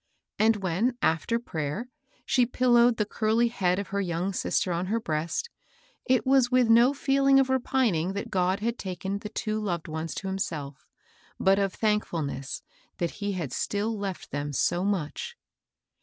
And 0.39 0.55
when, 0.63 0.97
after 1.03 1.37
prayer, 1.37 1.87
she 2.25 2.47
pillowed 2.47 2.97
the 2.97 3.05
curly 3.05 3.49
head 3.49 3.77
of 3.77 3.89
her 3.89 4.01
young 4.01 4.33
sister 4.33 4.71
on 4.71 4.87
her 4.87 4.99
breast, 4.99 5.47
it 6.05 6.25
was 6.25 6.49
with 6.49 6.69
no 6.71 6.91
feeling 6.91 7.39
of 7.39 7.49
repining 7.51 8.13
that 8.13 8.31
God 8.31 8.61
had 8.61 8.79
taken 8.79 9.19
the 9.19 9.29
two 9.29 9.59
loved 9.59 9.87
ones 9.87 10.15
to 10.15 10.27
himself, 10.27 10.87
but 11.39 11.59
of 11.59 11.71
thankful 11.75 12.23
ness 12.23 12.63
that 12.97 13.11
he 13.21 13.33
had 13.33 13.53
still 13.53 13.95
left 13.95 14.31
them 14.31 14.53
so 14.53 14.83
much. 14.83 15.35